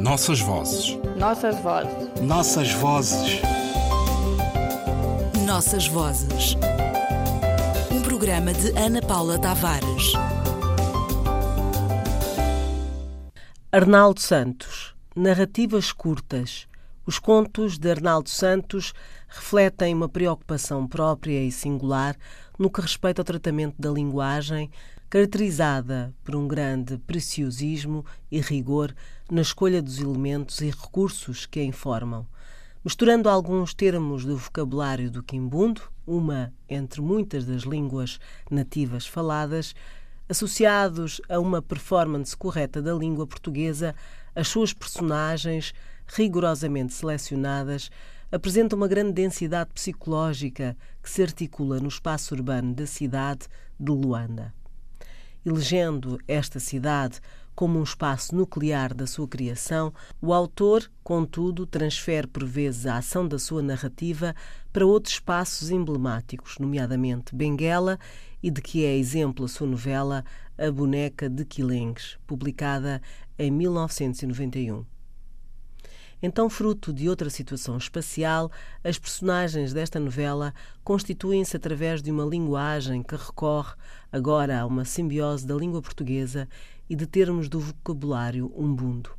[0.00, 0.98] Nossas vozes.
[1.14, 2.22] Nossas vozes.
[2.22, 3.42] Nossas vozes.
[5.44, 6.56] Nossas vozes.
[7.92, 10.14] Um programa de Ana Paula Tavares.
[13.70, 14.94] Arnaldo Santos.
[15.14, 16.66] Narrativas curtas.
[17.06, 18.92] Os contos de Arnaldo Santos
[19.26, 22.14] refletem uma preocupação própria e singular
[22.58, 24.70] no que respeita ao tratamento da linguagem,
[25.08, 28.94] caracterizada por um grande preciosismo e rigor
[29.30, 32.26] na escolha dos elementos e recursos que a informam.
[32.84, 39.74] Misturando alguns termos do vocabulário do quimbundo, uma entre muitas das línguas nativas faladas,
[40.28, 43.94] associados a uma performance correta da língua portuguesa,
[44.34, 45.74] as suas personagens,
[46.12, 47.90] rigorosamente selecionadas,
[48.30, 53.46] apresentam uma grande densidade psicológica que se articula no espaço urbano da cidade
[53.78, 54.52] de Luanda
[55.44, 57.20] elegendo esta cidade
[57.54, 63.26] como um espaço nuclear da sua criação, o autor, contudo, transfere por vezes a ação
[63.26, 64.34] da sua narrativa
[64.72, 67.98] para outros espaços emblemáticos, nomeadamente Benguela,
[68.42, 70.24] e de que é exemplo a sua novela
[70.56, 73.02] A Boneca de Quilengues, publicada
[73.38, 74.84] em 1991.
[76.22, 78.50] Então, fruto de outra situação espacial,
[78.84, 80.52] as personagens desta novela
[80.84, 83.74] constituem-se através de uma linguagem que recorre
[84.12, 86.46] agora a uma simbiose da língua portuguesa
[86.90, 89.10] e de termos do vocabulário umbundo.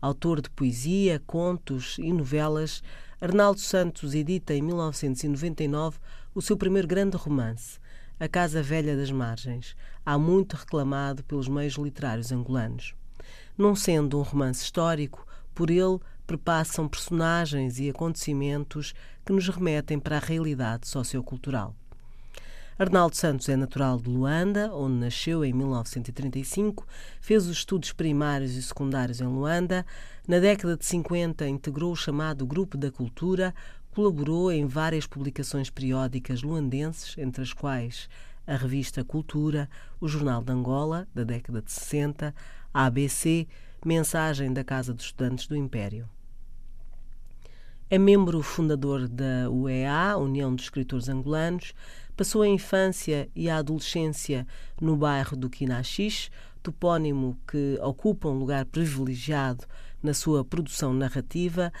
[0.00, 2.82] Autor de poesia, contos e novelas,
[3.20, 5.98] Arnaldo Santos edita em 1999
[6.34, 7.78] o seu primeiro grande romance,
[8.18, 12.94] A Casa Velha das Margens, há muito reclamado pelos meios literários angolanos.
[13.58, 15.98] Não sendo um romance histórico, por ele
[16.30, 18.94] perpassam personagens e acontecimentos
[19.26, 21.74] que nos remetem para a realidade sociocultural.
[22.78, 26.86] Arnaldo Santos é natural de Luanda, onde nasceu em 1935,
[27.20, 29.84] fez os estudos primários e secundários em Luanda.
[30.26, 33.52] Na década de 50, integrou o chamado Grupo da Cultura,
[33.90, 38.08] colaborou em várias publicações periódicas luandenses, entre as quais
[38.46, 39.68] a revista Cultura,
[40.00, 42.32] o Jornal de Angola, da década de 60,
[42.72, 43.48] a ABC,
[43.84, 46.08] Mensagem da Casa dos Estudantes do Império.
[47.92, 51.74] É membro fundador da UEA, União dos Escritores Angolanos.
[52.16, 54.46] Passou a infância e a adolescência
[54.80, 56.30] no bairro do Quinaxis,
[56.62, 59.66] topónimo que ocupa um lugar privilegiado
[60.00, 61.72] na sua produção narrativa.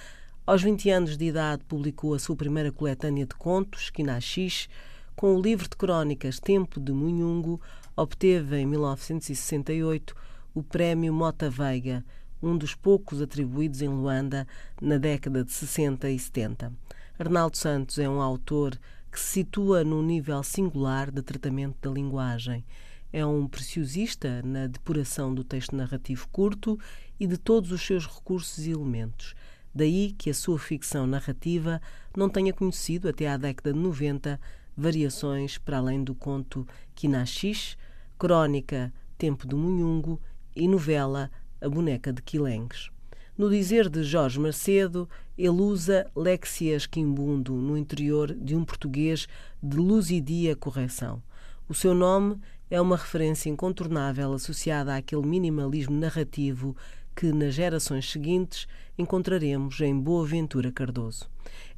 [0.44, 4.68] Aos 20 anos de idade, publicou a sua primeira coletânea de contos, Quinaxis.
[5.14, 7.60] Com o livro de crónicas Tempo de Munhungo,
[7.94, 10.12] obteve em 1968
[10.52, 12.04] o Prémio Mota Veiga,
[12.42, 14.46] um dos poucos atribuídos em Luanda
[14.80, 16.72] na década de 60 e 70.
[17.18, 18.78] Arnaldo Santos é um autor
[19.10, 22.64] que se situa num nível singular de tratamento da linguagem.
[23.12, 26.78] É um preciosista na depuração do texto narrativo curto
[27.18, 29.34] e de todos os seus recursos e elementos.
[29.74, 31.80] Daí que a sua ficção narrativa
[32.16, 34.40] não tenha conhecido, até à década de 90,
[34.76, 37.76] variações para além do conto Quinaxis,
[38.18, 40.20] crónica Tempo do Munhungo
[40.56, 41.30] e novela
[41.60, 42.90] a boneca de Quilengues.
[43.36, 49.26] No dizer de Jorge Macedo, ele usa léxias quimbundo no interior de um português
[49.62, 51.22] de luzidia correção.
[51.68, 52.38] O seu nome
[52.70, 56.76] é uma referência incontornável associada àquele minimalismo narrativo
[57.16, 58.66] que, nas gerações seguintes,
[58.98, 61.28] encontraremos em Boaventura Cardoso.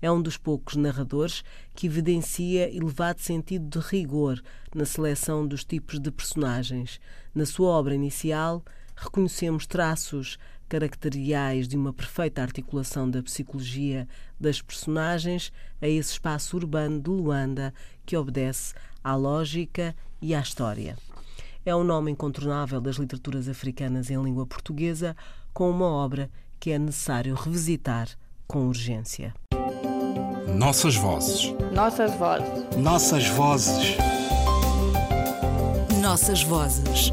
[0.00, 1.42] É um dos poucos narradores
[1.74, 4.42] que evidencia elevado sentido de rigor
[4.74, 7.00] na seleção dos tipos de personagens.
[7.34, 8.64] Na sua obra inicial,
[9.02, 14.08] reconhecemos traços caracteriais de uma perfeita articulação da psicologia
[14.40, 17.74] das personagens a esse espaço urbano de Luanda
[18.06, 20.96] que obedece à lógica e à história.
[21.64, 25.16] É um nome incontornável das literaturas africanas em língua portuguesa,
[25.52, 28.08] com uma obra que é necessário revisitar
[28.46, 29.34] com urgência.
[30.56, 31.52] Nossas vozes.
[31.72, 32.76] Nossas vozes.
[32.76, 33.96] Nossas vozes.
[36.00, 37.12] Nossas vozes